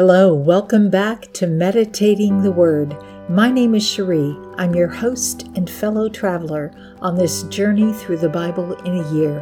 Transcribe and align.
Hello, 0.00 0.32
welcome 0.32 0.88
back 0.88 1.30
to 1.34 1.46
Meditating 1.46 2.40
the 2.40 2.50
Word. 2.50 2.96
My 3.28 3.50
name 3.50 3.74
is 3.74 3.86
Cherie. 3.86 4.34
I'm 4.56 4.74
your 4.74 4.88
host 4.88 5.50
and 5.56 5.68
fellow 5.68 6.08
traveler 6.08 6.72
on 7.02 7.16
this 7.16 7.42
journey 7.50 7.92
through 7.92 8.16
the 8.16 8.30
Bible 8.30 8.72
in 8.86 8.96
a 8.96 9.12
year. 9.12 9.40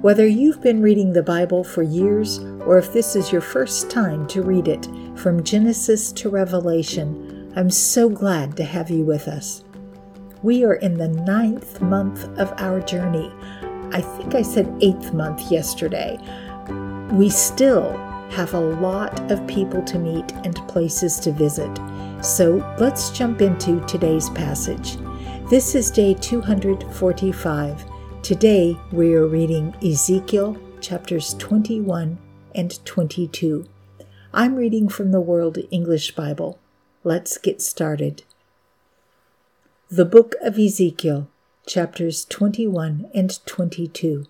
Whether 0.00 0.26
you've 0.26 0.62
been 0.62 0.80
reading 0.80 1.12
the 1.12 1.22
Bible 1.22 1.62
for 1.62 1.82
years 1.82 2.38
or 2.64 2.78
if 2.78 2.94
this 2.94 3.14
is 3.14 3.30
your 3.30 3.42
first 3.42 3.90
time 3.90 4.26
to 4.28 4.40
read 4.40 4.66
it 4.66 4.88
from 5.14 5.44
Genesis 5.44 6.10
to 6.12 6.30
Revelation, 6.30 7.52
I'm 7.54 7.68
so 7.68 8.08
glad 8.08 8.56
to 8.56 8.64
have 8.64 8.88
you 8.88 9.04
with 9.04 9.28
us. 9.28 9.62
We 10.42 10.64
are 10.64 10.76
in 10.76 10.96
the 10.96 11.08
ninth 11.08 11.82
month 11.82 12.24
of 12.38 12.50
our 12.56 12.80
journey. 12.80 13.30
I 13.90 14.00
think 14.00 14.34
I 14.34 14.40
said 14.40 14.74
eighth 14.80 15.12
month 15.12 15.52
yesterday. 15.52 16.16
We 17.12 17.28
still 17.28 17.92
have 18.32 18.54
a 18.54 18.60
lot 18.60 19.30
of 19.30 19.46
people 19.46 19.82
to 19.82 19.98
meet 19.98 20.32
and 20.44 20.56
places 20.66 21.20
to 21.20 21.32
visit. 21.32 21.70
So 22.24 22.56
let's 22.78 23.10
jump 23.10 23.42
into 23.42 23.84
today's 23.86 24.30
passage. 24.30 24.96
This 25.50 25.74
is 25.74 25.90
day 25.90 26.14
245. 26.14 27.84
Today 28.22 28.76
we 28.90 29.14
are 29.14 29.26
reading 29.26 29.74
Ezekiel 29.84 30.56
chapters 30.80 31.34
21 31.34 32.16
and 32.54 32.84
22. 32.86 33.68
I'm 34.32 34.56
reading 34.56 34.88
from 34.88 35.12
the 35.12 35.20
World 35.20 35.58
English 35.70 36.14
Bible. 36.14 36.58
Let's 37.04 37.36
get 37.36 37.60
started. 37.60 38.22
The 39.90 40.06
Book 40.06 40.36
of 40.40 40.58
Ezekiel, 40.58 41.28
chapters 41.66 42.24
21 42.24 43.10
and 43.14 43.44
22. 43.44 44.24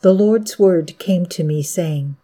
The 0.00 0.12
Lord's 0.12 0.58
word 0.58 0.98
came 0.98 1.26
to 1.26 1.44
me, 1.44 1.62
saying, 1.62 2.16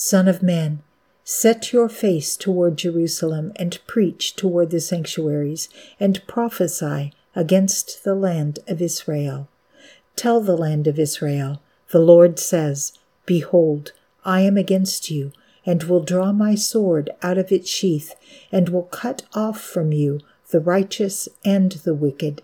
Son 0.00 0.28
of 0.28 0.44
man, 0.44 0.80
set 1.24 1.72
your 1.72 1.88
face 1.88 2.36
toward 2.36 2.76
Jerusalem 2.76 3.50
and 3.56 3.80
preach 3.88 4.36
toward 4.36 4.70
the 4.70 4.78
sanctuaries 4.78 5.68
and 5.98 6.24
prophesy 6.28 7.12
against 7.34 8.04
the 8.04 8.14
land 8.14 8.60
of 8.68 8.80
Israel. 8.80 9.48
Tell 10.14 10.40
the 10.40 10.56
land 10.56 10.86
of 10.86 11.00
Israel, 11.00 11.60
the 11.90 11.98
Lord 11.98 12.38
says, 12.38 12.92
Behold, 13.26 13.90
I 14.24 14.42
am 14.42 14.56
against 14.56 15.10
you, 15.10 15.32
and 15.66 15.82
will 15.82 16.04
draw 16.04 16.30
my 16.30 16.54
sword 16.54 17.10
out 17.20 17.36
of 17.36 17.50
its 17.50 17.68
sheath, 17.68 18.14
and 18.52 18.68
will 18.68 18.84
cut 18.84 19.24
off 19.34 19.60
from 19.60 19.92
you 19.92 20.20
the 20.50 20.60
righteous 20.60 21.28
and 21.44 21.72
the 21.72 21.94
wicked. 21.94 22.40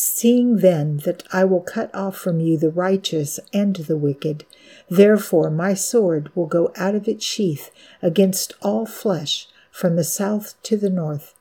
Seeing 0.00 0.58
then 0.58 0.98
that 0.98 1.24
I 1.32 1.44
will 1.44 1.60
cut 1.60 1.92
off 1.92 2.16
from 2.16 2.38
you 2.38 2.56
the 2.56 2.70
righteous 2.70 3.40
and 3.52 3.74
the 3.74 3.96
wicked, 3.96 4.44
therefore 4.88 5.50
my 5.50 5.74
sword 5.74 6.30
will 6.36 6.46
go 6.46 6.72
out 6.76 6.94
of 6.94 7.08
its 7.08 7.24
sheath 7.24 7.72
against 8.00 8.52
all 8.62 8.86
flesh 8.86 9.48
from 9.72 9.96
the 9.96 10.04
south 10.04 10.54
to 10.62 10.76
the 10.76 10.88
north. 10.88 11.34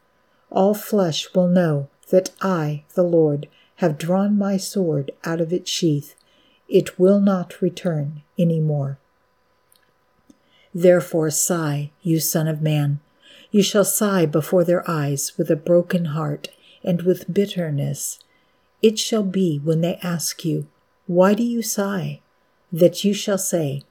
All 0.52 0.74
flesh 0.74 1.36
will 1.36 1.48
know 1.48 1.88
that 2.10 2.32
I, 2.42 2.84
the 2.96 3.04
Lord, 3.04 3.48
have 3.76 4.00
drawn 4.00 4.40
my 4.40 4.58
sword 4.58 5.12
out 5.24 5.40
of 5.40 5.54
its 5.54 5.70
sheath. 5.70 6.16
It 6.68 6.98
will 6.98 7.20
not 7.20 7.62
return 7.62 8.24
any 8.40 8.60
more. 8.60 8.98
Therefore 10.74 11.30
sigh, 11.30 11.92
you 12.02 12.20
Son 12.20 12.48
of 12.48 12.64
Man. 12.64 13.02
You 13.52 13.62
shall 13.62 13.86
sigh 13.86 14.26
before 14.26 14.64
their 14.64 14.84
eyes 14.90 15.38
with 15.38 15.52
a 15.52 15.56
broken 15.56 16.06
heart 16.06 16.50
and 16.84 17.04
with 17.04 17.32
bitterness 17.32 18.18
it 18.82 19.00
shall 19.00 19.24
be 19.24 19.60
when 19.60 19.82
they 19.82 19.96
ask 20.04 20.46
you, 20.46 20.68
Why 21.06 21.34
do 21.34 21.44
you 21.44 21.62
sigh? 21.62 22.22
that 22.72 23.04
you 23.04 23.14
shall 23.14 23.38
say, 23.38 23.84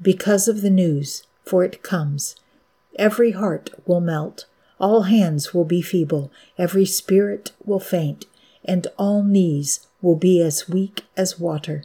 Because 0.00 0.48
of 0.48 0.60
the 0.60 0.70
news, 0.70 1.24
for 1.44 1.64
it 1.64 1.82
comes. 1.82 2.36
Every 2.96 3.32
heart 3.32 3.70
will 3.86 4.00
melt, 4.00 4.46
all 4.78 5.02
hands 5.02 5.54
will 5.54 5.64
be 5.64 5.82
feeble, 5.82 6.30
every 6.56 6.84
spirit 6.84 7.52
will 7.64 7.80
faint, 7.80 8.26
and 8.64 8.86
all 8.98 9.22
knees 9.22 9.86
will 10.02 10.16
be 10.16 10.42
as 10.42 10.68
weak 10.68 11.04
as 11.16 11.40
water. 11.40 11.84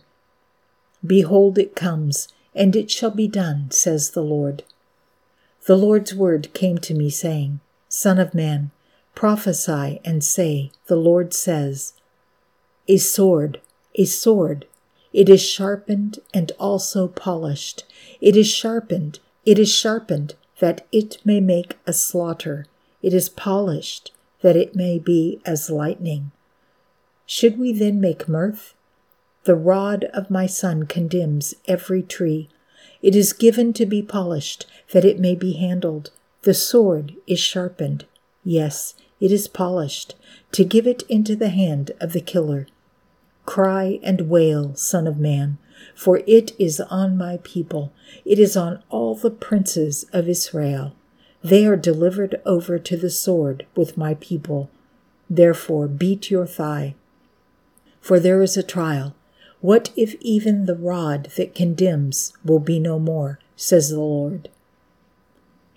Behold, 1.05 1.57
it 1.57 1.75
comes, 1.75 2.27
and 2.53 2.75
it 2.75 2.91
shall 2.91 3.11
be 3.11 3.27
done, 3.27 3.71
says 3.71 4.11
the 4.11 4.21
Lord. 4.21 4.63
The 5.65 5.77
Lord's 5.77 6.13
word 6.13 6.53
came 6.53 6.77
to 6.79 6.93
me, 6.93 7.09
saying, 7.09 7.61
Son 7.87 8.19
of 8.19 8.33
man, 8.33 8.71
prophesy 9.15 10.01
and 10.03 10.23
say, 10.23 10.71
The 10.87 10.95
Lord 10.95 11.33
says, 11.33 11.93
a 12.87 12.97
sword, 12.97 13.61
a 13.95 14.05
sword. 14.05 14.65
It 15.11 15.29
is 15.29 15.41
sharpened 15.41 16.19
and 16.33 16.51
also 16.59 17.07
polished. 17.07 17.83
It 18.19 18.35
is 18.35 18.47
sharpened, 18.47 19.19
it 19.45 19.59
is 19.59 19.71
sharpened, 19.71 20.35
that 20.59 20.85
it 20.91 21.17
may 21.23 21.39
make 21.39 21.77
a 21.85 21.93
slaughter. 21.93 22.65
It 23.01 23.13
is 23.13 23.29
polished, 23.29 24.11
that 24.41 24.55
it 24.55 24.75
may 24.75 24.99
be 24.99 25.41
as 25.45 25.69
lightning. 25.69 26.31
Should 27.25 27.59
we 27.59 27.73
then 27.73 28.01
make 28.01 28.27
mirth? 28.27 28.73
The 29.43 29.55
rod 29.55 30.05
of 30.05 30.29
my 30.29 30.45
son 30.45 30.85
condemns 30.85 31.53
every 31.67 32.01
tree. 32.01 32.49
It 33.01 33.15
is 33.15 33.33
given 33.33 33.73
to 33.73 33.85
be 33.85 34.01
polished, 34.01 34.65
that 34.91 35.05
it 35.05 35.19
may 35.19 35.35
be 35.35 35.53
handled. 35.53 36.11
The 36.43 36.53
sword 36.53 37.15
is 37.27 37.39
sharpened. 37.39 38.05
Yes, 38.43 38.95
it 39.19 39.31
is 39.31 39.47
polished, 39.47 40.15
to 40.53 40.63
give 40.63 40.87
it 40.87 41.03
into 41.03 41.35
the 41.35 41.49
hand 41.49 41.91
of 41.99 42.13
the 42.13 42.21
killer. 42.21 42.67
Cry 43.45 43.99
and 44.01 44.29
wail, 44.29 44.73
Son 44.75 45.05
of 45.05 45.19
Man, 45.19 45.57
for 45.95 46.21
it 46.25 46.53
is 46.57 46.79
on 46.79 47.17
my 47.17 47.39
people, 47.43 47.91
it 48.25 48.39
is 48.39 48.55
on 48.55 48.81
all 48.89 49.15
the 49.15 49.29
princes 49.29 50.05
of 50.13 50.29
Israel. 50.29 50.93
They 51.43 51.65
are 51.65 51.75
delivered 51.75 52.41
over 52.45 52.79
to 52.79 52.95
the 52.95 53.09
sword 53.09 53.65
with 53.75 53.97
my 53.97 54.13
people. 54.15 54.69
Therefore, 55.29 55.87
beat 55.87 56.31
your 56.31 56.47
thigh. 56.47 56.95
For 57.99 58.19
there 58.19 58.41
is 58.41 58.55
a 58.55 58.63
trial. 58.63 59.13
What 59.59 59.91
if 59.95 60.15
even 60.21 60.65
the 60.65 60.75
rod 60.75 61.29
that 61.37 61.55
condemns 61.55 62.33
will 62.43 62.59
be 62.59 62.79
no 62.79 62.97
more, 62.97 63.39
says 63.55 63.89
the 63.89 63.99
Lord? 63.99 64.49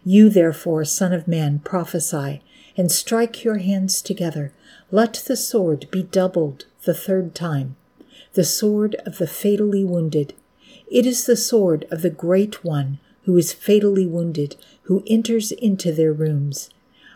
You, 0.04 0.28
therefore, 0.28 0.84
Son 0.84 1.12
of 1.12 1.26
Man, 1.26 1.60
prophesy, 1.60 2.42
and 2.76 2.92
strike 2.92 3.42
your 3.42 3.58
hands 3.58 4.02
together. 4.02 4.52
Let 4.92 5.24
the 5.26 5.36
sword 5.36 5.88
be 5.90 6.04
doubled 6.04 6.66
the 6.86 6.94
third 6.94 7.34
time, 7.34 7.76
the 8.32 8.44
sword 8.44 8.94
of 9.04 9.18
the 9.18 9.26
fatally 9.26 9.84
wounded. 9.84 10.34
It 10.90 11.04
is 11.04 11.26
the 11.26 11.36
sword 11.36 11.84
of 11.90 12.00
the 12.02 12.10
great 12.10 12.64
one 12.64 12.98
who 13.24 13.36
is 13.36 13.52
fatally 13.52 14.06
wounded, 14.06 14.56
who 14.82 15.02
enters 15.06 15.52
into 15.52 15.92
their 15.92 16.12
rooms. 16.12 16.70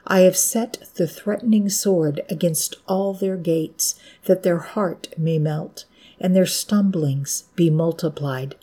I 0.06 0.20
have 0.20 0.36
set 0.36 0.90
the 0.96 1.06
threatening 1.06 1.68
sword 1.68 2.20
against 2.28 2.76
all 2.88 3.14
their 3.14 3.36
gates, 3.36 3.94
that 4.24 4.42
their 4.42 4.58
heart 4.58 5.08
may 5.16 5.38
melt, 5.38 5.84
and 6.20 6.34
their 6.34 6.46
stumblings 6.46 7.44
be 7.54 7.70
multiplied. 7.70 8.56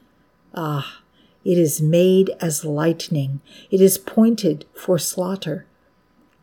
Ah, 0.53 1.01
it 1.45 1.57
is 1.57 1.81
made 1.81 2.31
as 2.41 2.65
lightning, 2.65 3.39
it 3.71 3.79
is 3.79 3.97
pointed 3.97 4.65
for 4.73 4.99
slaughter. 4.99 5.65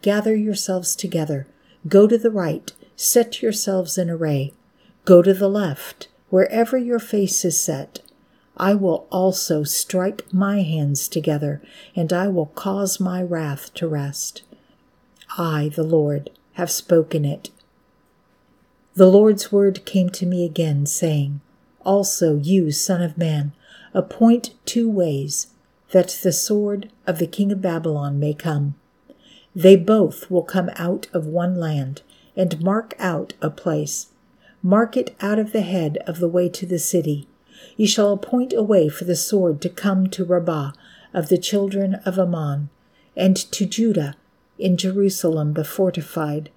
Gather 0.01 0.35
yourselves 0.35 0.97
together, 0.97 1.47
go 1.87 2.07
to 2.07 2.17
the 2.17 2.31
right, 2.31 2.73
set 2.97 3.43
yourselves 3.43 3.99
in 3.99 4.09
array. 4.10 4.53
Go 5.05 5.22
to 5.22 5.34
the 5.34 5.49
left, 5.49 6.09
wherever 6.31 6.77
your 6.77 6.99
face 6.99 7.44
is 7.44 7.60
set. 7.60 8.00
I 8.56 8.75
will 8.75 9.06
also 9.10 9.65
strike 9.65 10.32
my 10.32 10.62
hands 10.62 11.09
together, 11.09 11.60
and 11.97 12.12
I 12.12 12.28
will 12.28 12.47
cause 12.47 13.00
my 13.00 13.22
wrath 13.22 13.75
to 13.75 13.88
rest. 13.88 14.43
I, 15.37 15.71
the 15.75 15.83
Lord, 15.83 16.31
have 16.53 16.71
spoken 16.71 17.25
it. 17.25 17.50
The 18.94 19.10
Lord's 19.10 19.50
word 19.50 19.84
came 19.84 20.09
to 20.10 20.27
me 20.27 20.44
again, 20.44 20.87
saying, 20.87 21.41
Also, 21.84 22.37
you, 22.37 22.71
Son 22.71 23.03
of 23.03 23.19
Man, 23.19 23.53
appoint 23.93 24.54
two 24.65 24.88
ways, 24.88 25.49
that 25.91 26.21
the 26.22 26.33
sword 26.33 26.91
of 27.07 27.19
the 27.19 27.27
king 27.27 27.51
of 27.51 27.60
Babylon 27.60 28.21
may 28.21 28.34
come. 28.34 28.77
They 29.54 29.77
both 29.77 30.30
will 30.30 30.42
come 30.42 30.71
out 30.77 31.09
of 31.13 31.27
one 31.27 31.57
land, 31.57 32.03
and 32.36 32.60
mark 32.60 32.95
out 32.98 33.33
a 33.41 33.51
place. 33.51 34.09
Mark 34.63 34.97
it 34.97 35.15
out 35.21 35.39
of 35.39 35.53
the 35.53 35.60
head 35.60 35.98
of 36.07 36.19
the 36.19 36.28
way 36.28 36.48
to 36.48 36.66
the 36.66 36.78
city. 36.78 37.28
Ye 37.77 37.86
shall 37.86 38.13
appoint 38.13 38.53
a 38.53 38.63
way 38.63 38.89
for 38.89 39.04
the 39.04 39.16
sword 39.16 39.60
to 39.63 39.69
come 39.69 40.09
to 40.09 40.25
Rabbah 40.25 40.72
of 41.13 41.28
the 41.28 41.39
children 41.39 41.97
of 42.04 42.19
Ammon, 42.19 42.71
and 43.16 43.36
to 43.36 43.66
Judah 43.66 44.16
in 44.59 44.77
Jerusalem 44.77 45.54
the 45.54 45.65
fortified. 45.65 46.51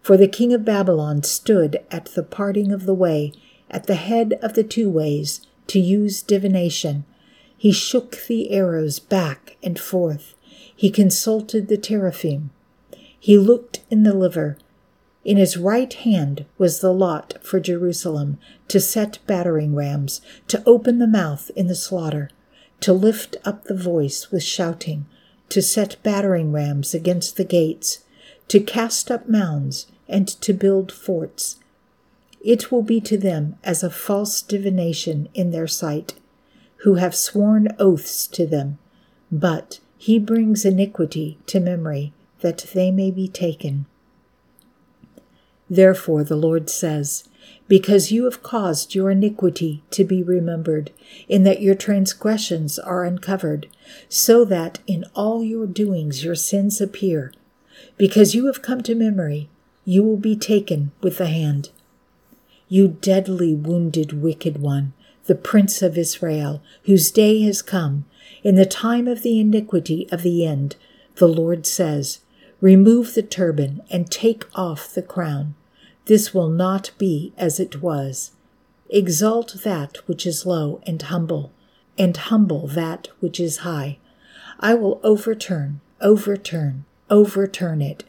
For 0.00 0.16
the 0.16 0.28
king 0.28 0.52
of 0.52 0.64
Babylon 0.64 1.22
stood 1.22 1.80
at 1.90 2.06
the 2.06 2.22
parting 2.22 2.72
of 2.72 2.86
the 2.86 2.94
way, 2.94 3.32
at 3.70 3.86
the 3.86 3.96
head 3.96 4.38
of 4.40 4.54
the 4.54 4.62
two 4.62 4.88
ways, 4.88 5.40
to 5.66 5.80
use 5.80 6.22
divination. 6.22 7.04
He 7.56 7.72
shook 7.72 8.24
the 8.26 8.50
arrows 8.52 8.98
back 8.98 9.56
and 9.62 9.78
forth. 9.78 10.34
He 10.74 10.90
consulted 10.90 11.68
the 11.68 11.76
teraphim. 11.76 12.50
He 13.18 13.36
looked 13.36 13.80
in 13.90 14.04
the 14.04 14.14
liver 14.14 14.56
in 15.24 15.36
his 15.36 15.56
right 15.56 15.92
hand 15.92 16.44
was 16.56 16.80
the 16.80 16.92
lot 16.92 17.34
for 17.42 17.60
Jerusalem 17.60 18.38
to 18.68 18.80
set 18.80 19.18
battering 19.26 19.74
rams, 19.74 20.20
to 20.46 20.62
open 20.64 20.98
the 20.98 21.06
mouth 21.06 21.50
in 21.56 21.66
the 21.66 21.74
slaughter, 21.74 22.30
to 22.80 22.92
lift 22.92 23.36
up 23.44 23.64
the 23.64 23.74
voice 23.76 24.30
with 24.30 24.42
shouting, 24.42 25.06
to 25.48 25.60
set 25.60 25.96
battering 26.02 26.52
rams 26.52 26.94
against 26.94 27.36
the 27.36 27.44
gates, 27.44 28.04
to 28.48 28.60
cast 28.60 29.10
up 29.10 29.28
mounds, 29.28 29.86
and 30.08 30.28
to 30.28 30.52
build 30.52 30.92
forts. 30.92 31.56
It 32.44 32.70
will 32.70 32.82
be 32.82 33.00
to 33.02 33.18
them 33.18 33.56
as 33.64 33.82
a 33.82 33.90
false 33.90 34.40
divination 34.40 35.28
in 35.34 35.50
their 35.50 35.66
sight, 35.66 36.14
who 36.82 36.94
have 36.94 37.14
sworn 37.14 37.74
oaths 37.78 38.26
to 38.28 38.46
them, 38.46 38.78
but 39.32 39.80
he 39.98 40.18
brings 40.18 40.64
iniquity 40.64 41.38
to 41.46 41.58
memory, 41.58 42.12
that 42.40 42.58
they 42.72 42.92
may 42.92 43.10
be 43.10 43.26
taken. 43.26 43.86
Therefore 45.70 46.24
the 46.24 46.36
Lord 46.36 46.70
says, 46.70 47.24
Because 47.66 48.10
you 48.10 48.24
have 48.24 48.42
caused 48.42 48.94
your 48.94 49.10
iniquity 49.10 49.82
to 49.90 50.04
be 50.04 50.22
remembered, 50.22 50.90
in 51.28 51.42
that 51.44 51.62
your 51.62 51.74
transgressions 51.74 52.78
are 52.78 53.04
uncovered, 53.04 53.68
so 54.08 54.44
that 54.46 54.78
in 54.86 55.04
all 55.14 55.44
your 55.44 55.66
doings 55.66 56.24
your 56.24 56.34
sins 56.34 56.80
appear, 56.80 57.32
because 57.96 58.34
you 58.34 58.46
have 58.46 58.62
come 58.62 58.82
to 58.82 58.94
memory, 58.94 59.48
you 59.84 60.02
will 60.02 60.16
be 60.16 60.36
taken 60.36 60.92
with 61.00 61.18
the 61.18 61.26
hand. 61.26 61.70
You 62.68 62.88
deadly 62.88 63.54
wounded 63.54 64.12
wicked 64.12 64.60
one, 64.60 64.92
the 65.26 65.34
Prince 65.34 65.82
of 65.82 65.98
Israel, 65.98 66.62
whose 66.84 67.10
day 67.10 67.42
has 67.42 67.62
come, 67.62 68.06
in 68.42 68.54
the 68.54 68.66
time 68.66 69.06
of 69.08 69.22
the 69.22 69.38
iniquity 69.40 70.08
of 70.10 70.22
the 70.22 70.46
end, 70.46 70.76
the 71.16 71.28
Lord 71.28 71.66
says, 71.66 72.20
Remove 72.60 73.14
the 73.14 73.22
turban 73.22 73.82
and 73.90 74.10
take 74.10 74.44
off 74.54 74.92
the 74.92 75.02
crown. 75.02 75.54
This 76.08 76.32
will 76.32 76.48
not 76.48 76.92
be 76.96 77.34
as 77.36 77.60
it 77.60 77.82
was. 77.82 78.30
Exalt 78.88 79.58
that 79.62 79.98
which 80.08 80.24
is 80.24 80.46
low 80.46 80.80
and 80.86 81.02
humble, 81.02 81.52
and 81.98 82.16
humble 82.16 82.66
that 82.66 83.08
which 83.20 83.38
is 83.38 83.58
high. 83.58 83.98
I 84.58 84.72
will 84.72 85.00
overturn, 85.04 85.82
overturn, 86.00 86.86
overturn 87.10 87.82
it. 87.82 88.04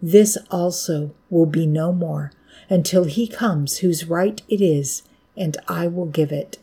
This 0.00 0.38
also 0.50 1.10
will 1.28 1.44
be 1.44 1.66
no 1.66 1.92
more 1.92 2.32
until 2.70 3.04
he 3.04 3.28
comes 3.28 3.78
whose 3.78 4.06
right 4.08 4.40
it 4.48 4.62
is, 4.62 5.02
and 5.36 5.58
I 5.68 5.88
will 5.88 6.06
give 6.06 6.32
it. 6.32 6.56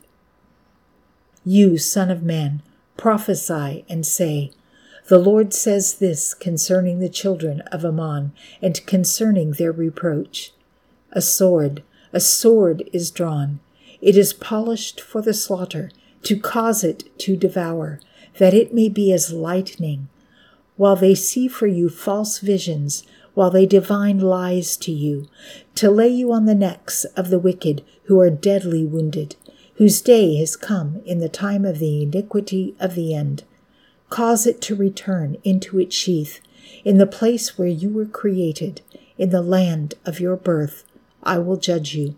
You, 1.45 1.77
Son 1.77 2.09
of 2.09 2.23
Man, 2.23 2.63
prophesy 2.97 3.85
and 3.87 4.07
say, 4.07 4.49
The 5.05 5.19
Lord 5.19 5.53
says 5.53 5.99
this 5.99 6.33
concerning 6.33 6.97
the 6.97 7.09
children 7.09 7.61
of 7.71 7.85
Ammon, 7.85 8.33
and 8.59 8.83
concerning 8.87 9.51
their 9.51 9.71
reproach. 9.71 10.51
A 11.15 11.21
sword, 11.21 11.83
a 12.11 12.19
sword 12.19 12.89
is 12.91 13.11
drawn. 13.11 13.59
It 14.01 14.17
is 14.17 14.33
polished 14.33 14.99
for 14.99 15.21
the 15.21 15.33
slaughter, 15.33 15.91
to 16.23 16.39
cause 16.39 16.83
it 16.83 17.17
to 17.19 17.37
devour, 17.37 17.99
that 18.39 18.55
it 18.55 18.73
may 18.73 18.89
be 18.89 19.13
as 19.13 19.31
lightning. 19.31 20.09
While 20.75 20.95
they 20.95 21.13
see 21.13 21.47
for 21.47 21.67
you 21.67 21.87
false 21.87 22.39
visions, 22.39 23.03
while 23.35 23.51
they 23.51 23.67
divine 23.67 24.19
lies 24.19 24.75
to 24.77 24.91
you, 24.91 25.27
to 25.75 25.91
lay 25.91 26.09
you 26.09 26.31
on 26.31 26.45
the 26.45 26.55
necks 26.55 27.05
of 27.15 27.29
the 27.29 27.39
wicked 27.39 27.83
who 28.05 28.19
are 28.19 28.31
deadly 28.31 28.83
wounded, 28.83 29.35
whose 29.75 30.01
day 30.01 30.37
has 30.37 30.55
come 30.55 31.01
in 31.05 31.19
the 31.19 31.29
time 31.29 31.63
of 31.63 31.77
the 31.77 32.03
iniquity 32.03 32.75
of 32.79 32.95
the 32.95 33.13
end. 33.13 33.43
Cause 34.09 34.47
it 34.47 34.61
to 34.61 34.75
return 34.75 35.37
into 35.43 35.79
its 35.79 35.95
sheath, 35.95 36.39
in 36.83 36.97
the 36.97 37.05
place 37.05 37.57
where 37.57 37.67
you 37.67 37.89
were 37.89 38.05
created, 38.05 38.81
in 39.17 39.29
the 39.29 39.41
land 39.41 39.93
of 40.05 40.19
your 40.19 40.35
birth, 40.35 40.83
I 41.23 41.39
will 41.39 41.57
judge 41.57 41.95
you. 41.95 42.15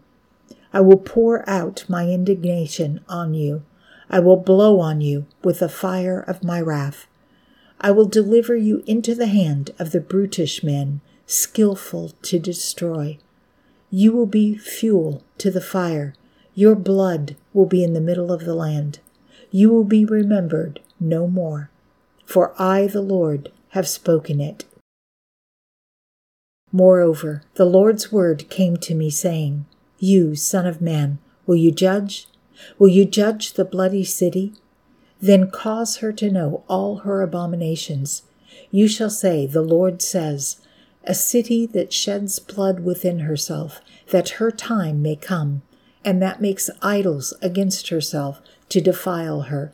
I 0.73 0.81
will 0.81 0.97
pour 0.97 1.47
out 1.49 1.85
my 1.87 2.09
indignation 2.09 2.99
on 3.07 3.33
you. 3.33 3.63
I 4.09 4.19
will 4.19 4.37
blow 4.37 4.79
on 4.79 5.01
you 5.01 5.25
with 5.43 5.59
the 5.59 5.69
fire 5.69 6.19
of 6.19 6.43
my 6.43 6.59
wrath. 6.59 7.07
I 7.79 7.91
will 7.91 8.05
deliver 8.05 8.55
you 8.55 8.83
into 8.85 9.15
the 9.15 9.27
hand 9.27 9.71
of 9.79 9.91
the 9.91 10.01
brutish 10.01 10.63
men, 10.63 11.01
skilful 11.25 12.11
to 12.23 12.39
destroy. 12.39 13.17
You 13.89 14.11
will 14.11 14.25
be 14.25 14.57
fuel 14.57 15.23
to 15.37 15.49
the 15.49 15.61
fire. 15.61 16.13
Your 16.53 16.75
blood 16.75 17.35
will 17.53 17.65
be 17.65 17.83
in 17.83 17.93
the 17.93 18.01
middle 18.01 18.31
of 18.31 18.45
the 18.45 18.55
land. 18.55 18.99
You 19.51 19.69
will 19.69 19.83
be 19.83 20.05
remembered 20.05 20.81
no 20.99 21.27
more. 21.27 21.69
For 22.25 22.53
I, 22.59 22.87
the 22.87 23.01
Lord, 23.01 23.51
have 23.69 23.87
spoken 23.87 24.41
it. 24.41 24.65
Moreover, 26.75 27.41
the 27.53 27.63
Lord's 27.63 28.11
word 28.11 28.49
came 28.49 28.75
to 28.75 28.93
me, 28.93 29.09
saying, 29.09 29.65
You, 29.97 30.35
Son 30.35 30.67
of 30.67 30.81
Man, 30.81 31.19
will 31.45 31.55
you 31.55 31.71
judge? 31.71 32.27
Will 32.77 32.89
you 32.89 33.05
judge 33.05 33.53
the 33.53 33.63
bloody 33.63 34.03
city? 34.03 34.51
Then 35.21 35.49
cause 35.49 35.97
her 35.97 36.11
to 36.11 36.29
know 36.29 36.65
all 36.67 36.97
her 36.97 37.21
abominations. 37.21 38.23
You 38.71 38.89
shall 38.89 39.09
say, 39.09 39.45
The 39.45 39.61
Lord 39.61 40.01
says, 40.01 40.59
A 41.05 41.15
city 41.15 41.65
that 41.67 41.93
sheds 41.93 42.39
blood 42.39 42.81
within 42.81 43.19
herself, 43.19 43.79
that 44.09 44.31
her 44.41 44.51
time 44.51 45.01
may 45.01 45.15
come, 45.15 45.61
and 46.03 46.21
that 46.21 46.41
makes 46.41 46.69
idols 46.81 47.33
against 47.41 47.87
herself 47.87 48.41
to 48.67 48.81
defile 48.81 49.43
her. 49.43 49.71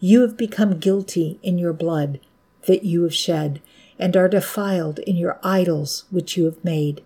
You 0.00 0.22
have 0.22 0.38
become 0.38 0.78
guilty 0.78 1.38
in 1.42 1.58
your 1.58 1.74
blood 1.74 2.20
that 2.66 2.84
you 2.84 3.02
have 3.02 3.14
shed, 3.14 3.60
and 3.98 4.16
are 4.16 4.28
defiled 4.28 4.98
in 5.00 5.16
your 5.16 5.38
idols 5.42 6.04
which 6.10 6.36
you 6.36 6.44
have 6.44 6.62
made. 6.64 7.02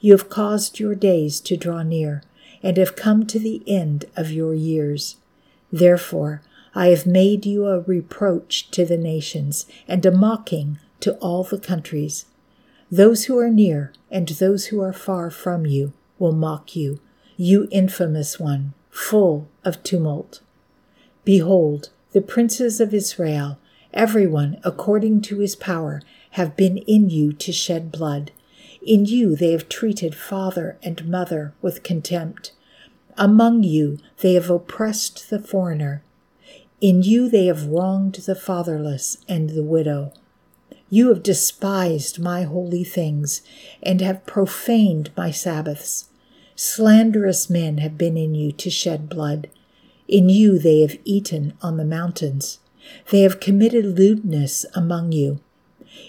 You 0.00 0.12
have 0.12 0.28
caused 0.28 0.78
your 0.78 0.94
days 0.94 1.40
to 1.40 1.56
draw 1.56 1.82
near, 1.82 2.22
and 2.62 2.76
have 2.76 2.96
come 2.96 3.26
to 3.26 3.38
the 3.38 3.62
end 3.66 4.04
of 4.16 4.30
your 4.30 4.54
years. 4.54 5.16
Therefore, 5.72 6.42
I 6.74 6.88
have 6.88 7.06
made 7.06 7.46
you 7.46 7.66
a 7.66 7.80
reproach 7.80 8.70
to 8.72 8.84
the 8.84 8.96
nations, 8.96 9.66
and 9.86 10.04
a 10.04 10.10
mocking 10.10 10.78
to 11.00 11.14
all 11.16 11.44
the 11.44 11.58
countries. 11.58 12.26
Those 12.90 13.24
who 13.24 13.38
are 13.38 13.50
near 13.50 13.92
and 14.10 14.28
those 14.28 14.66
who 14.66 14.80
are 14.80 14.92
far 14.92 15.30
from 15.30 15.66
you 15.66 15.92
will 16.18 16.32
mock 16.32 16.76
you, 16.76 17.00
you 17.36 17.68
infamous 17.70 18.38
one, 18.38 18.72
full 18.90 19.48
of 19.64 19.82
tumult. 19.82 20.40
Behold, 21.24 21.90
the 22.12 22.20
princes 22.20 22.80
of 22.80 22.94
Israel 22.94 23.58
Everyone, 23.94 24.58
according 24.64 25.20
to 25.22 25.38
his 25.38 25.54
power, 25.54 26.02
have 26.30 26.56
been 26.56 26.78
in 26.78 27.10
you 27.10 27.32
to 27.32 27.52
shed 27.52 27.92
blood. 27.92 28.32
In 28.84 29.04
you 29.04 29.36
they 29.36 29.52
have 29.52 29.68
treated 29.68 30.16
father 30.16 30.76
and 30.82 31.08
mother 31.08 31.54
with 31.62 31.84
contempt. 31.84 32.50
Among 33.16 33.62
you 33.62 34.00
they 34.18 34.34
have 34.34 34.50
oppressed 34.50 35.30
the 35.30 35.38
foreigner. 35.38 36.02
In 36.80 37.02
you 37.02 37.28
they 37.28 37.46
have 37.46 37.68
wronged 37.68 38.16
the 38.16 38.34
fatherless 38.34 39.18
and 39.28 39.50
the 39.50 39.62
widow. 39.62 40.12
You 40.90 41.08
have 41.10 41.22
despised 41.22 42.18
my 42.18 42.42
holy 42.42 42.82
things 42.82 43.42
and 43.80 44.00
have 44.00 44.26
profaned 44.26 45.12
my 45.16 45.30
Sabbaths. 45.30 46.08
Slanderous 46.56 47.48
men 47.48 47.78
have 47.78 47.96
been 47.96 48.16
in 48.16 48.34
you 48.34 48.50
to 48.50 48.70
shed 48.70 49.08
blood. 49.08 49.48
In 50.08 50.28
you 50.28 50.58
they 50.58 50.80
have 50.80 50.98
eaten 51.04 51.54
on 51.62 51.76
the 51.76 51.84
mountains. 51.84 52.58
They 53.10 53.20
have 53.20 53.40
committed 53.40 53.98
lewdness 53.98 54.66
among 54.74 55.12
you. 55.12 55.40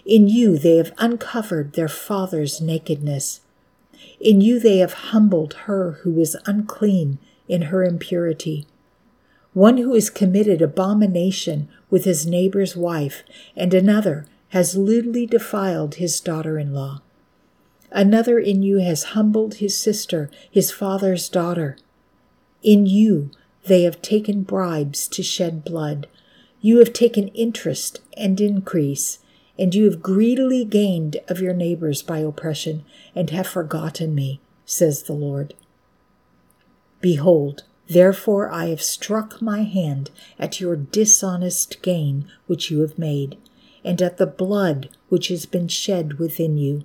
In 0.05 0.27
you 0.27 0.57
they 0.57 0.77
have 0.77 0.93
uncovered 0.97 1.73
their 1.73 1.87
father's 1.87 2.59
nakedness. 2.61 3.41
In 4.19 4.41
you 4.41 4.59
they 4.59 4.77
have 4.77 4.93
humbled 4.93 5.53
her 5.65 5.99
who 6.03 6.19
is 6.19 6.37
unclean 6.45 7.19
in 7.47 7.63
her 7.63 7.83
impurity. 7.83 8.67
One 9.53 9.77
who 9.77 9.93
has 9.93 10.09
committed 10.09 10.61
abomination 10.61 11.69
with 11.89 12.03
his 12.03 12.25
neighbor's 12.25 12.75
wife, 12.75 13.23
and 13.55 13.73
another 13.73 14.25
has 14.49 14.75
lewdly 14.75 15.25
defiled 15.25 15.95
his 15.95 16.19
daughter 16.19 16.59
in 16.59 16.73
law. 16.73 17.01
Another 17.91 18.39
in 18.39 18.61
you 18.61 18.79
has 18.79 19.13
humbled 19.15 19.55
his 19.55 19.77
sister, 19.77 20.29
his 20.51 20.71
father's 20.71 21.29
daughter. 21.29 21.77
In 22.63 22.85
you 22.85 23.31
they 23.67 23.83
have 23.83 24.01
taken 24.01 24.43
bribes 24.43 25.07
to 25.07 25.23
shed 25.23 25.63
blood. 25.63 26.07
You 26.61 26.79
have 26.79 26.93
taken 26.93 27.27
interest 27.29 28.01
and 28.17 28.39
increase, 28.41 29.19
and 29.57 29.73
you 29.73 29.85
have 29.85 30.01
greedily 30.01 30.65
gained 30.65 31.17
of 31.27 31.39
your 31.39 31.53
neighbors 31.53 32.01
by 32.01 32.19
oppression, 32.19 32.83
and 33.13 33.29
have 33.29 33.47
forgotten 33.47 34.15
me, 34.15 34.41
says 34.65 35.03
the 35.03 35.13
Lord. 35.13 35.53
Behold, 37.01 37.63
therefore 37.87 38.51
I 38.51 38.67
have 38.67 38.81
struck 38.81 39.41
my 39.41 39.63
hand 39.63 40.11
at 40.39 40.59
your 40.59 40.75
dishonest 40.75 41.81
gain 41.81 42.27
which 42.47 42.71
you 42.71 42.81
have 42.81 42.97
made, 42.97 43.37
and 43.83 44.01
at 44.01 44.17
the 44.17 44.25
blood 44.25 44.89
which 45.09 45.27
has 45.27 45.45
been 45.45 45.67
shed 45.67 46.19
within 46.19 46.57
you. 46.57 46.83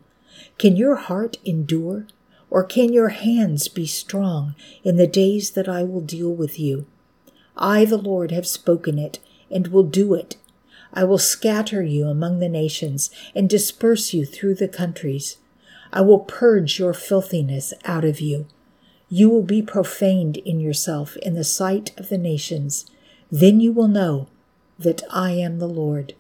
Can 0.59 0.77
your 0.77 0.97
heart 0.97 1.39
endure? 1.45 2.07
Or 2.51 2.65
can 2.65 2.93
your 2.93 3.11
hands 3.11 3.69
be 3.69 3.87
strong 3.87 4.57
in 4.83 4.97
the 4.97 5.07
days 5.07 5.53
that 5.53 5.69
I 5.69 5.85
will 5.85 6.01
deal 6.01 6.35
with 6.35 6.59
you? 6.59 6.85
I, 7.57 7.85
the 7.85 7.97
Lord, 7.97 8.33
have 8.33 8.47
spoken 8.47 8.99
it, 8.99 9.21
and 9.51 9.69
will 9.69 9.85
do 9.85 10.15
it. 10.15 10.37
I 10.93 11.05
will 11.05 11.19
scatter 11.19 11.83
you 11.83 12.07
among 12.09 12.39
the 12.39 12.49
nations 12.49 13.11
and 13.35 13.49
disperse 13.49 14.13
you 14.13 14.25
through 14.25 14.57
the 14.57 14.69
countries. 14.69 15.37
I 15.93 16.01
will 16.01 16.21
purge 16.21 16.79
your 16.79 16.93
filthiness 16.93 17.73
out 17.85 18.05
of 18.05 18.21
you. 18.21 18.47
You 19.09 19.29
will 19.29 19.43
be 19.43 19.63
profaned 19.63 20.37
in 20.39 20.61
yourself 20.61 21.17
in 21.19 21.35
the 21.35 21.45
sight 21.45 21.99
of 21.99 22.09
the 22.09 22.19
nations. 22.19 22.87
Then 23.31 23.61
you 23.61 23.73
will 23.73 23.89
know 23.89 24.29
that 24.79 25.03
I 25.11 25.33
am 25.33 25.59
the 25.59 25.69
Lord. 25.69 26.15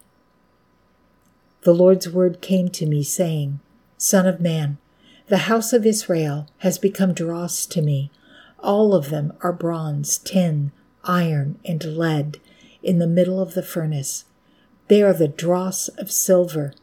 the 1.62 1.75
Lord's 1.75 2.08
word 2.08 2.40
came 2.40 2.68
to 2.70 2.87
me, 2.87 3.02
saying, 3.02 3.60
Son 3.99 4.26
of 4.26 4.40
man, 4.40 4.78
the 5.28 5.46
house 5.49 5.72
of 5.72 5.84
Israel 5.84 6.49
has 6.58 6.78
become 6.78 7.12
dross 7.12 7.66
to 7.66 7.82
me. 7.82 8.10
All 8.60 8.94
of 8.94 9.10
them 9.10 9.32
are 9.42 9.52
bronze, 9.52 10.18
tin, 10.18 10.72
iron, 11.04 11.58
and 11.64 11.84
lead 11.84 12.38
in 12.82 12.99
the 12.99 13.06
middle 13.06 13.40
of 13.40 13.54
the 13.54 13.62
furnace. 13.62 14.25
They 14.88 15.02
are 15.02 15.12
the 15.12 15.28
dross 15.28 15.88
of 15.88 16.10
silver. 16.10 16.75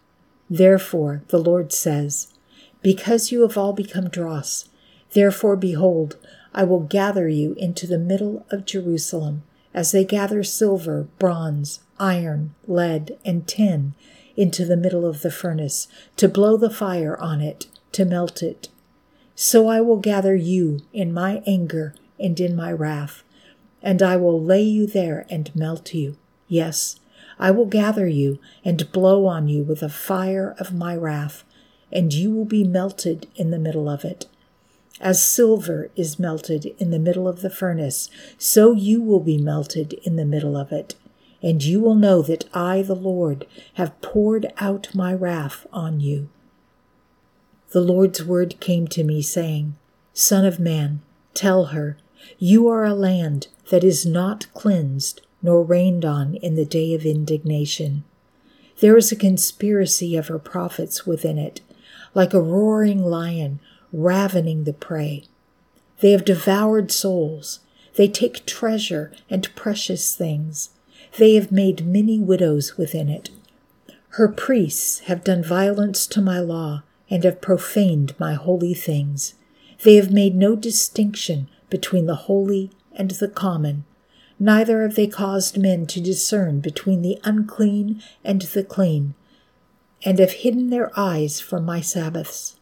Therefore, 0.49 1.23
the 1.27 1.39
Lord 1.39 1.73
says, 1.73 2.33
Because 2.81 3.31
you 3.31 3.41
have 3.41 3.57
all 3.57 3.73
become 3.73 4.09
dross, 4.09 4.69
therefore, 5.11 5.55
behold, 5.55 6.17
I 6.53 6.63
will 6.63 6.79
gather 6.79 7.27
you 7.27 7.53
into 7.53 7.85
the 7.85 7.99
middle 7.99 8.45
of 8.49 8.65
Jerusalem, 8.65 9.43
as 9.73 9.91
they 9.91 10.05
gather 10.05 10.43
silver, 10.43 11.07
bronze, 11.19 11.81
iron, 11.99 12.55
lead, 12.65 13.17
and 13.25 13.47
tin 13.47 13.93
into 14.35 14.65
the 14.65 14.77
middle 14.77 15.05
of 15.05 15.21
the 15.21 15.31
furnace, 15.31 15.87
to 16.15 16.29
blow 16.29 16.57
the 16.57 16.69
fire 16.69 17.19
on 17.19 17.41
it, 17.41 17.67
to 17.91 18.05
melt 18.05 18.41
it. 18.41 18.69
So 19.35 19.67
I 19.67 19.81
will 19.81 19.97
gather 19.97 20.35
you 20.35 20.79
in 20.93 21.13
my 21.13 21.43
anger 21.45 21.93
and 22.19 22.39
in 22.39 22.55
my 22.55 22.71
wrath, 22.71 23.23
and 23.87 24.03
I 24.03 24.17
will 24.17 24.43
lay 24.43 24.63
you 24.63 24.85
there 24.85 25.25
and 25.29 25.55
melt 25.55 25.93
you. 25.93 26.17
Yes, 26.49 26.99
I 27.39 27.51
will 27.51 27.65
gather 27.65 28.05
you 28.05 28.37
and 28.65 28.91
blow 28.91 29.27
on 29.27 29.47
you 29.47 29.63
with 29.63 29.79
the 29.79 29.87
fire 29.87 30.53
of 30.59 30.73
my 30.73 30.93
wrath, 30.93 31.45
and 31.89 32.13
you 32.13 32.29
will 32.29 32.43
be 32.43 32.65
melted 32.65 33.27
in 33.37 33.51
the 33.51 33.57
middle 33.57 33.87
of 33.87 34.03
it. 34.03 34.25
As 34.99 35.23
silver 35.23 35.89
is 35.95 36.19
melted 36.19 36.75
in 36.79 36.91
the 36.91 36.99
middle 36.99 37.29
of 37.29 37.39
the 37.39 37.49
furnace, 37.49 38.09
so 38.37 38.73
you 38.73 39.01
will 39.01 39.21
be 39.21 39.37
melted 39.37 39.93
in 40.03 40.17
the 40.17 40.25
middle 40.25 40.57
of 40.57 40.73
it 40.73 40.95
and 41.41 41.63
you 41.63 41.79
will 41.79 41.95
know 41.95 42.21
that 42.23 42.45
I, 42.53 42.81
the 42.81 42.95
Lord, 42.95 43.45
have 43.75 44.01
poured 44.01 44.51
out 44.57 44.95
my 44.95 45.13
wrath 45.13 45.67
on 45.71 45.99
you. 45.99 46.29
The 47.69 47.81
Lord's 47.81 48.23
word 48.23 48.59
came 48.59 48.87
to 48.89 49.03
me, 49.03 49.21
saying, 49.21 49.75
Son 50.13 50.45
of 50.45 50.59
man, 50.59 51.01
tell 51.33 51.65
her, 51.65 51.97
You 52.37 52.67
are 52.67 52.85
a 52.85 52.93
land 52.93 53.47
that 53.69 53.83
is 53.83 54.05
not 54.05 54.51
cleansed 54.53 55.21
nor 55.41 55.63
rained 55.63 56.03
on 56.03 56.35
in 56.35 56.55
the 56.55 56.65
day 56.65 56.93
of 56.93 57.05
indignation. 57.05 58.03
There 58.79 58.97
is 58.97 59.11
a 59.11 59.15
conspiracy 59.15 60.15
of 60.15 60.27
her 60.27 60.39
prophets 60.39 61.05
within 61.05 61.37
it, 61.37 61.61
like 62.13 62.33
a 62.33 62.41
roaring 62.41 63.03
lion 63.03 63.59
ravening 63.91 64.63
the 64.63 64.73
prey. 64.73 65.23
They 65.99 66.11
have 66.11 66.25
devoured 66.25 66.91
souls. 66.91 67.59
They 67.95 68.07
take 68.07 68.45
treasure 68.45 69.11
and 69.29 69.53
precious 69.55 70.15
things. 70.15 70.69
They 71.17 71.33
have 71.35 71.51
made 71.51 71.87
many 71.87 72.19
widows 72.19 72.77
within 72.77 73.09
it. 73.09 73.31
Her 74.09 74.27
priests 74.27 74.99
have 75.01 75.23
done 75.23 75.43
violence 75.43 76.05
to 76.07 76.21
my 76.21 76.39
law 76.39 76.83
and 77.09 77.23
have 77.23 77.41
profaned 77.41 78.13
my 78.19 78.33
holy 78.33 78.73
things. 78.73 79.33
They 79.83 79.95
have 79.95 80.11
made 80.11 80.35
no 80.35 80.55
distinction 80.55 81.49
between 81.69 82.05
the 82.05 82.15
holy 82.15 82.71
and 82.93 83.11
the 83.11 83.27
common. 83.27 83.85
Neither 84.39 84.83
have 84.83 84.95
they 84.95 85.07
caused 85.07 85.57
men 85.57 85.87
to 85.87 85.99
discern 85.99 86.59
between 86.59 87.01
the 87.01 87.19
unclean 87.23 88.01
and 88.23 88.41
the 88.41 88.63
clean, 88.63 89.15
and 90.05 90.19
have 90.19 90.31
hidden 90.31 90.69
their 90.69 90.91
eyes 90.97 91.39
from 91.39 91.65
my 91.65 91.81
Sabbaths. 91.81 92.55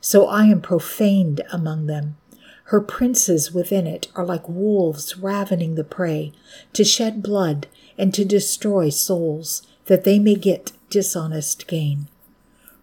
So 0.00 0.26
I 0.26 0.44
am 0.44 0.60
profaned 0.60 1.42
among 1.52 1.86
them. 1.86 2.16
Her 2.64 2.80
princes 2.80 3.52
within 3.52 3.86
it 3.86 4.08
are 4.14 4.24
like 4.24 4.48
wolves 4.48 5.18
ravening 5.18 5.74
the 5.74 5.84
prey, 5.84 6.32
to 6.72 6.84
shed 6.84 7.22
blood 7.22 7.66
and 7.98 8.14
to 8.14 8.24
destroy 8.24 8.88
souls, 8.88 9.62
that 9.84 10.04
they 10.04 10.18
may 10.18 10.34
get 10.34 10.72
dishonest 10.88 11.66
gain. 11.66 12.08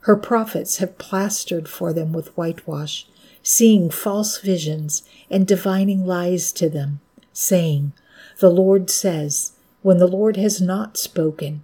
Her 0.02 0.16
prophets 0.16 0.78
have 0.78 1.00
plastered 1.00 1.68
for 1.68 1.94
them 1.94 2.14
with 2.14 2.36
whitewash, 2.38 3.08
seeing 3.44 3.90
false 3.90 4.40
visions 4.40 5.04
and 5.30 5.48
divining 5.48 6.06
lies 6.06 6.52
to 6.54 6.70
them, 6.70 7.00
saying, 7.34 7.94
The 8.40 8.50
Lord 8.50 8.90
says, 8.90 9.54
when 9.82 9.98
the 9.98 10.08
Lord 10.08 10.38
has 10.38 10.62
not 10.62 10.98
spoken. 10.98 11.62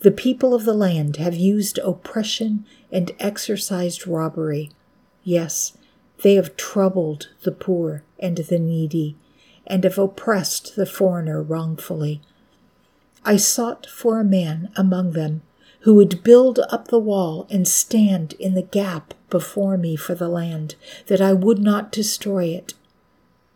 The 0.00 0.10
people 0.10 0.54
of 0.54 0.64
the 0.64 0.74
land 0.74 1.16
have 1.16 1.34
used 1.34 1.78
oppression 1.78 2.66
and 2.90 3.12
exercised 3.18 4.06
robbery. 4.06 4.70
Yes, 5.22 5.76
they 6.22 6.34
have 6.34 6.56
troubled 6.56 7.28
the 7.42 7.52
poor 7.52 8.02
and 8.18 8.36
the 8.36 8.58
needy, 8.58 9.16
and 9.66 9.84
have 9.84 9.98
oppressed 9.98 10.76
the 10.76 10.86
foreigner 10.86 11.42
wrongfully. 11.42 12.20
I 13.24 13.36
sought 13.36 13.86
for 13.86 14.20
a 14.20 14.24
man 14.24 14.70
among 14.76 15.12
them 15.12 15.42
who 15.84 15.94
would 15.94 16.24
build 16.24 16.58
up 16.70 16.88
the 16.88 16.98
wall 16.98 17.46
and 17.50 17.68
stand 17.68 18.32
in 18.34 18.54
the 18.54 18.62
gap 18.62 19.12
before 19.28 19.76
me 19.76 19.96
for 19.96 20.14
the 20.14 20.28
land, 20.28 20.74
that 21.08 21.20
I 21.20 21.34
would 21.34 21.58
not 21.58 21.92
destroy 21.92 22.46
it. 22.46 22.72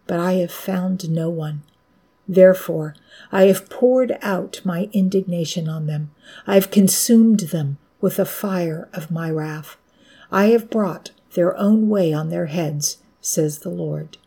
But 0.06 0.20
I 0.20 0.34
have 0.34 0.52
found 0.52 1.08
no 1.10 1.30
one. 1.30 1.62
Therefore, 2.28 2.94
I 3.32 3.44
have 3.44 3.70
poured 3.70 4.18
out 4.20 4.60
my 4.62 4.90
indignation 4.92 5.70
on 5.70 5.86
them. 5.86 6.10
I 6.46 6.56
have 6.56 6.70
consumed 6.70 7.40
them 7.40 7.78
with 7.98 8.16
the 8.16 8.26
fire 8.26 8.90
of 8.92 9.10
my 9.10 9.30
wrath. 9.30 9.78
I 10.30 10.48
have 10.48 10.68
brought 10.68 11.12
their 11.32 11.56
own 11.56 11.88
way 11.88 12.12
on 12.12 12.28
their 12.28 12.46
heads, 12.46 12.98
says 13.22 13.60
the 13.60 13.70
Lord. 13.70 14.18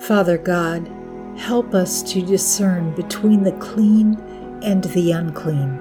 Father 0.00 0.36
God, 0.36 1.03
help 1.36 1.74
us 1.74 2.02
to 2.02 2.22
discern 2.22 2.94
between 2.94 3.42
the 3.42 3.52
clean 3.52 4.14
and 4.62 4.84
the 4.84 5.12
unclean, 5.12 5.78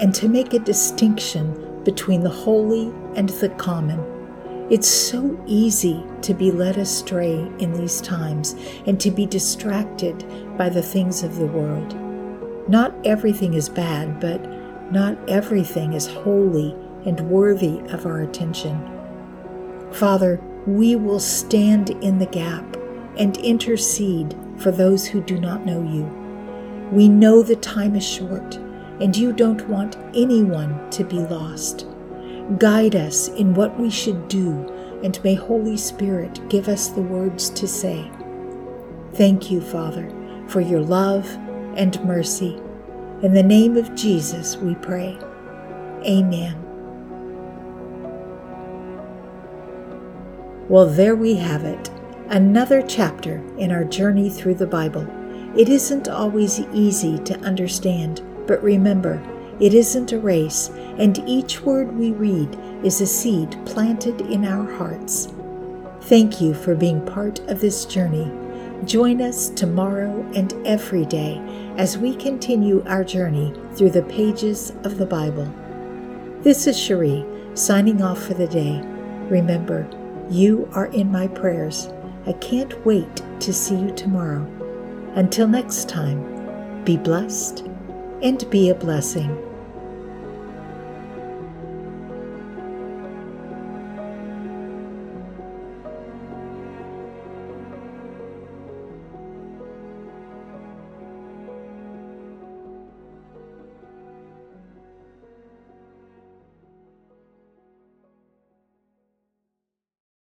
and 0.00 0.14
to 0.14 0.28
make 0.28 0.54
a 0.54 0.58
distinction 0.58 1.82
between 1.84 2.22
the 2.22 2.30
holy 2.30 2.92
and 3.14 3.28
the 3.28 3.48
common. 3.50 4.00
It's 4.70 4.88
so 4.88 5.38
easy 5.46 6.02
to 6.22 6.32
be 6.32 6.50
led 6.50 6.78
astray 6.78 7.34
in 7.58 7.74
these 7.74 8.00
times 8.00 8.56
and 8.86 8.98
to 9.00 9.10
be 9.10 9.26
distracted 9.26 10.24
by 10.56 10.70
the 10.70 10.82
things 10.82 11.22
of 11.22 11.36
the 11.36 11.46
world. 11.46 11.94
Not 12.68 12.94
everything 13.04 13.54
is 13.54 13.68
bad, 13.68 14.20
but 14.20 14.40
not 14.90 15.18
everything 15.28 15.92
is 15.92 16.06
holy 16.06 16.74
and 17.04 17.28
worthy 17.28 17.80
of 17.90 18.06
our 18.06 18.22
attention. 18.22 18.90
Father, 19.92 20.40
we 20.66 20.96
will 20.96 21.20
stand 21.20 21.90
in 21.90 22.18
the 22.18 22.26
gap 22.26 22.64
and 23.18 23.36
intercede 23.36 24.34
for 24.58 24.70
those 24.70 25.06
who 25.06 25.20
do 25.20 25.38
not 25.38 25.66
know 25.66 25.82
you. 25.82 26.04
We 26.92 27.08
know 27.08 27.42
the 27.42 27.56
time 27.56 27.96
is 27.96 28.06
short, 28.06 28.56
and 29.00 29.16
you 29.16 29.32
don't 29.32 29.68
want 29.68 29.96
anyone 30.14 30.90
to 30.90 31.04
be 31.04 31.18
lost. 31.18 31.86
Guide 32.58 32.94
us 32.94 33.28
in 33.28 33.54
what 33.54 33.78
we 33.78 33.90
should 33.90 34.28
do, 34.28 35.00
and 35.02 35.22
may 35.24 35.34
Holy 35.34 35.76
Spirit 35.76 36.40
give 36.48 36.68
us 36.68 36.88
the 36.88 37.02
words 37.02 37.50
to 37.50 37.66
say. 37.66 38.10
Thank 39.14 39.50
you, 39.50 39.60
Father, 39.60 40.10
for 40.48 40.60
your 40.60 40.80
love 40.80 41.26
and 41.76 42.02
mercy. 42.04 42.60
In 43.22 43.32
the 43.32 43.42
name 43.42 43.76
of 43.76 43.94
Jesus, 43.94 44.56
we 44.56 44.74
pray. 44.76 45.18
Amen. 46.04 46.60
Well, 50.68 50.86
there 50.86 51.16
we 51.16 51.34
have 51.36 51.64
it 51.64 51.90
another 52.28 52.82
chapter 52.82 53.42
in 53.58 53.70
our 53.70 53.84
journey 53.84 54.30
through 54.30 54.54
the 54.54 54.66
Bible. 54.66 55.06
It 55.56 55.68
isn't 55.68 56.08
always 56.08 56.60
easy 56.72 57.18
to 57.18 57.38
understand, 57.40 58.22
but 58.46 58.62
remember, 58.62 59.22
it 59.60 59.74
isn't 59.74 60.12
a 60.12 60.18
race, 60.18 60.68
and 60.98 61.18
each 61.28 61.60
word 61.60 61.96
we 61.96 62.12
read 62.12 62.58
is 62.82 63.00
a 63.00 63.06
seed 63.06 63.56
planted 63.64 64.20
in 64.22 64.44
our 64.44 64.70
hearts. 64.74 65.28
Thank 66.02 66.40
you 66.40 66.54
for 66.54 66.74
being 66.74 67.04
part 67.06 67.38
of 67.48 67.60
this 67.60 67.84
journey. 67.84 68.30
Join 68.84 69.22
us 69.22 69.48
tomorrow 69.50 70.20
and 70.34 70.52
every 70.66 71.06
day 71.06 71.40
as 71.76 71.96
we 71.96 72.16
continue 72.16 72.82
our 72.86 73.04
journey 73.04 73.54
through 73.74 73.90
the 73.90 74.02
pages 74.02 74.70
of 74.82 74.98
the 74.98 75.06
Bible. 75.06 75.48
This 76.42 76.66
is 76.66 76.78
Cherie 76.78 77.24
signing 77.54 78.02
off 78.02 78.22
for 78.22 78.34
the 78.34 78.48
day. 78.48 78.80
Remember, 79.30 79.88
you 80.28 80.68
are 80.74 80.86
in 80.86 81.10
my 81.12 81.28
prayers. 81.28 81.88
I 82.26 82.32
can't 82.34 82.84
wait 82.86 83.22
to 83.40 83.52
see 83.52 83.76
you 83.76 83.90
tomorrow. 83.90 84.46
Until 85.14 85.46
next 85.46 85.88
time, 85.88 86.82
be 86.84 86.96
blessed 86.96 87.66
and 88.22 88.48
be 88.50 88.70
a 88.70 88.74
blessing. 88.74 89.53